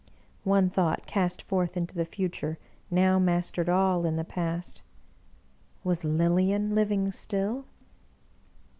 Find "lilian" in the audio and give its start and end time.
6.03-6.73